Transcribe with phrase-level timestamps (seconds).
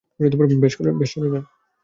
[0.61, 0.73] বেশ,
[1.11, 1.43] সরে যান!